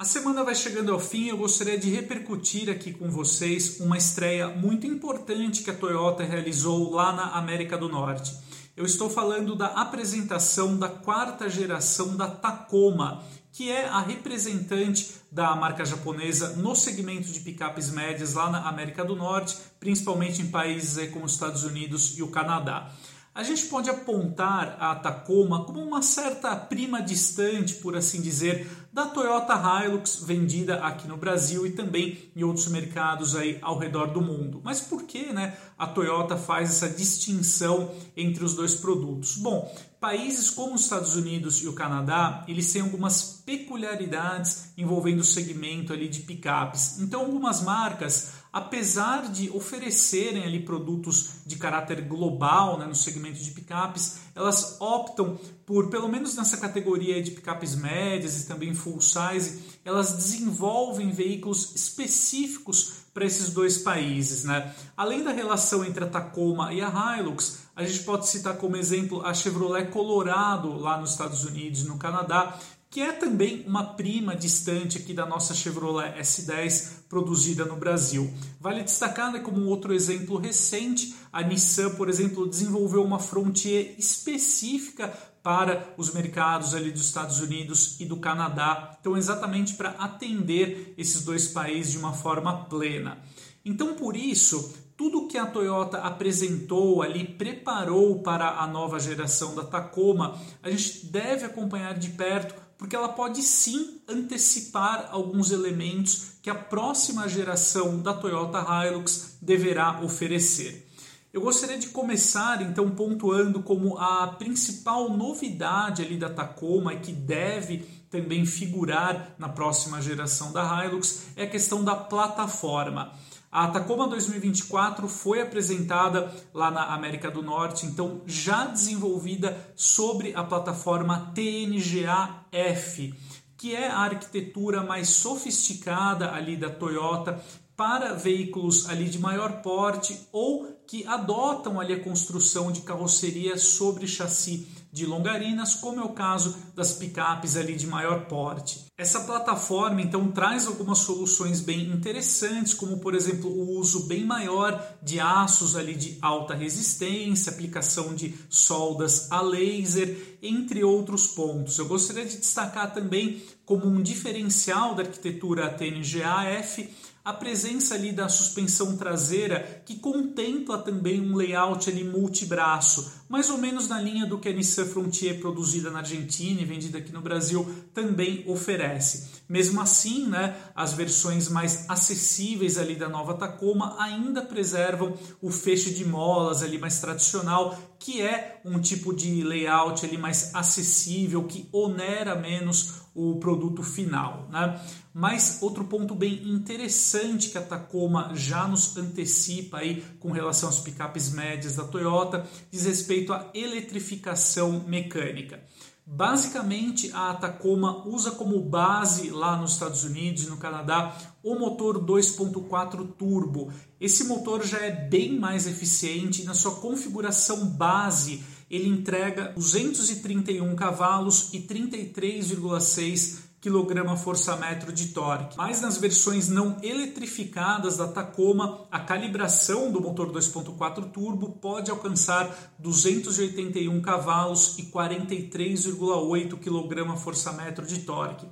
[0.00, 3.98] A semana vai chegando ao fim e eu gostaria de repercutir aqui com vocês uma
[3.98, 8.34] estreia muito importante que a Toyota realizou lá na América do Norte.
[8.74, 13.22] Eu estou falando da apresentação da quarta geração da Tacoma,
[13.52, 19.04] que é a representante da marca japonesa no segmento de picapes médias lá na América
[19.04, 22.90] do Norte, principalmente em países como os Estados Unidos e o Canadá.
[23.32, 29.06] A gente pode apontar a Tacoma como uma certa prima distante, por assim dizer, da
[29.06, 34.20] Toyota Hilux vendida aqui no Brasil e também em outros mercados aí ao redor do
[34.20, 34.60] mundo.
[34.64, 39.36] Mas por que, né, a Toyota faz essa distinção entre os dois produtos?
[39.36, 45.24] Bom, países como os Estados Unidos e o Canadá, eles têm algumas peculiaridades envolvendo o
[45.24, 46.98] segmento ali de picapes.
[46.98, 53.50] Então, algumas marcas apesar de oferecerem ali produtos de caráter global né, no segmento de
[53.52, 59.62] picapes, elas optam por, pelo menos nessa categoria de picapes médias e também full size,
[59.84, 64.44] elas desenvolvem veículos específicos para esses dois países.
[64.44, 64.74] Né?
[64.96, 69.24] Além da relação entre a Tacoma e a Hilux, a gente pode citar como exemplo
[69.24, 72.58] a Chevrolet Colorado lá nos Estados Unidos e no Canadá,
[72.90, 78.28] que é também uma prima distante aqui da nossa Chevrolet S10 produzida no Brasil.
[78.60, 85.08] Vale destacar né, como outro exemplo recente, a Nissan, por exemplo, desenvolveu uma Frontier específica
[85.40, 91.24] para os mercados ali dos Estados Unidos e do Canadá, então exatamente para atender esses
[91.24, 93.18] dois países de uma forma plena.
[93.64, 99.64] Então, por isso, tudo que a Toyota apresentou ali, preparou para a nova geração da
[99.64, 106.48] Tacoma, a gente deve acompanhar de perto porque ela pode sim antecipar alguns elementos que
[106.48, 110.88] a próxima geração da Toyota Hilux deverá oferecer.
[111.30, 117.12] Eu gostaria de começar então pontuando como a principal novidade ali da Tacoma e que
[117.12, 123.12] deve também figurar na próxima geração da Hilux é a questão da plataforma.
[123.52, 130.44] A Tacoma 2024 foi apresentada lá na América do Norte, então já desenvolvida sobre a
[130.44, 133.12] plataforma TNGA-F,
[133.58, 137.42] que é a arquitetura mais sofisticada ali da Toyota
[137.76, 144.06] para veículos ali de maior porte ou que adotam ali a construção de carroceria sobre
[144.06, 148.86] chassi de longarinas, como é o caso das picapes ali de maior porte.
[148.98, 154.96] Essa plataforma então traz algumas soluções bem interessantes, como por exemplo o uso bem maior
[155.02, 161.78] de aços ali de alta resistência, aplicação de soldas a laser, entre outros pontos.
[161.78, 166.90] Eu gostaria de destacar também como um diferencial da arquitetura TNGA-F
[167.24, 173.58] a presença ali da suspensão traseira que contempla também um layout ali multibraço, mais ou
[173.58, 177.20] menos na linha do que a Nissan Frontier produzida na Argentina e vendida aqui no
[177.20, 179.40] Brasil também oferece.
[179.48, 185.92] Mesmo assim, né, as versões mais acessíveis ali da nova Tacoma ainda preservam o feixe
[185.92, 191.68] de molas ali mais tradicional, que é um tipo de layout ali mais acessível, que
[191.72, 194.48] onera menos o produto final.
[194.50, 194.80] Né?
[195.12, 200.78] Mas outro ponto bem interessante que a Tacoma já nos antecipa aí com relação às
[200.78, 205.60] picapes médias da Toyota diz respeito à eletrificação mecânica.
[206.06, 212.04] Basicamente, a Tacoma usa como base lá nos Estados Unidos e no Canadá o motor
[212.04, 213.72] 2.4 turbo.
[214.00, 221.52] Esse motor já é bem mais eficiente na sua configuração base ele entrega 231 cavalos
[221.52, 225.56] e 33,6 kgfm de torque.
[225.56, 232.74] Mas nas versões não eletrificadas da Tacoma, a calibração do motor 2.4 turbo pode alcançar
[232.78, 238.46] 281 cavalos e 43,8 kgfm de torque.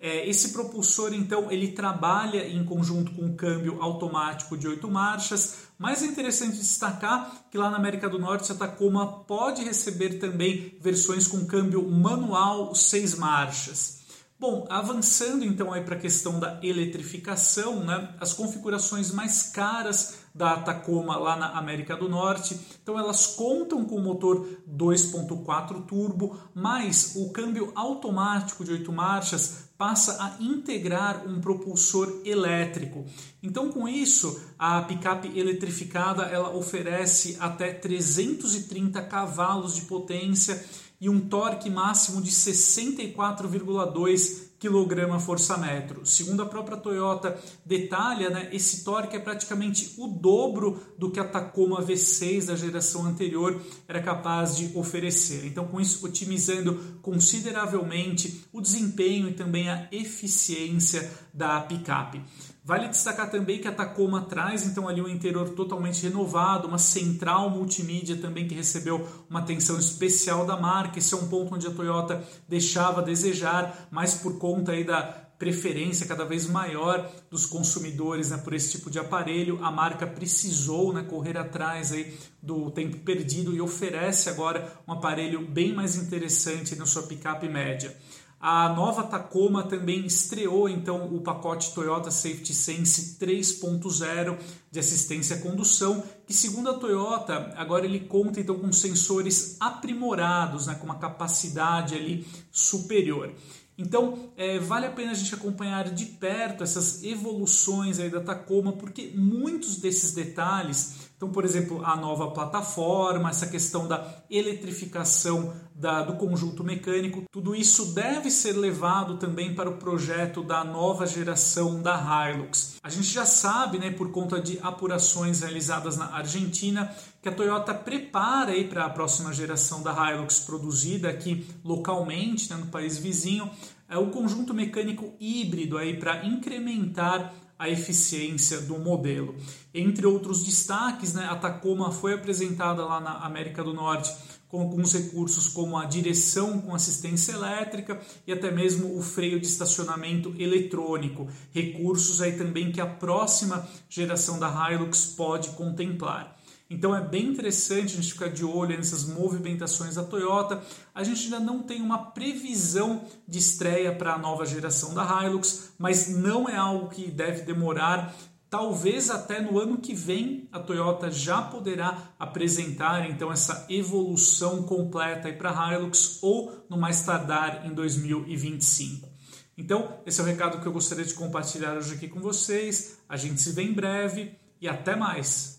[0.00, 5.68] É, esse propulsor, então, ele trabalha em conjunto com o câmbio automático de oito marchas,
[5.76, 10.76] mas é interessante destacar que lá na América do Norte a Tacoma pode receber também
[10.80, 13.98] versões com câmbio manual seis marchas.
[14.40, 18.14] Bom, avançando então aí para a questão da eletrificação, né?
[18.20, 23.96] As configurações mais caras da Tacoma lá na América do Norte, então elas contam com
[23.96, 31.40] o motor 2.4 turbo, mas o câmbio automático de 8 marchas passa a integrar um
[31.40, 33.06] propulsor elétrico.
[33.42, 40.64] Então, com isso, a picape eletrificada ela oferece até 330 cavalos de potência
[41.00, 46.04] e um torque máximo de 64,2 kgfm.
[46.04, 51.24] Segundo a própria Toyota detalha, né, esse torque é praticamente o dobro do que a
[51.24, 55.46] Tacoma V6 da geração anterior era capaz de oferecer.
[55.46, 62.20] Então, com isso, otimizando consideravelmente o desempenho e também a eficiência da picape.
[62.68, 67.48] Vale destacar também que a Tacoma traz então ali um interior totalmente renovado, uma central
[67.48, 70.98] multimídia também que recebeu uma atenção especial da marca.
[70.98, 75.00] Esse é um ponto onde a Toyota deixava a desejar, mas por conta aí da
[75.38, 80.92] preferência cada vez maior dos consumidores né, por esse tipo de aparelho, a marca precisou
[80.92, 86.76] né, correr atrás aí do tempo perdido e oferece agora um aparelho bem mais interessante
[86.76, 87.96] na sua picape média.
[88.40, 94.38] A nova Tacoma também estreou então o pacote Toyota Safety Sense 3.0
[94.70, 100.68] de assistência à condução, que segundo a Toyota, agora ele conta então com sensores aprimorados,
[100.68, 103.32] né, com uma capacidade ali superior.
[103.76, 108.72] Então, é, vale a pena a gente acompanhar de perto essas evoluções aí da Tacoma,
[108.72, 116.00] porque muitos desses detalhes então, por exemplo, a nova plataforma, essa questão da eletrificação da,
[116.00, 121.82] do conjunto mecânico, tudo isso deve ser levado também para o projeto da nova geração
[121.82, 122.76] da Hilux.
[122.84, 127.74] A gente já sabe, né, por conta de apurações realizadas na Argentina, que a Toyota
[127.74, 133.50] prepara para a próxima geração da Hilux produzida aqui localmente, né, no país vizinho,
[133.96, 139.34] o conjunto mecânico híbrido aí para incrementar a eficiência do modelo.
[139.74, 144.12] Entre outros destaques, né, a Tacoma foi apresentada lá na América do Norte
[144.48, 149.46] com alguns recursos como a direção com assistência elétrica e até mesmo o freio de
[149.46, 156.37] estacionamento eletrônico, recursos aí também que a próxima geração da Hilux pode contemplar.
[156.70, 160.62] Então é bem interessante a gente ficar de olho nessas movimentações da Toyota.
[160.94, 165.72] A gente ainda não tem uma previsão de estreia para a nova geração da Hilux,
[165.78, 168.14] mas não é algo que deve demorar.
[168.50, 175.32] Talvez até no ano que vem a Toyota já poderá apresentar então essa evolução completa
[175.32, 179.08] para a Hilux ou no mais tardar em 2025.
[179.56, 182.98] Então, esse é o recado que eu gostaria de compartilhar hoje aqui com vocês.
[183.08, 185.57] A gente se vê em breve e até mais.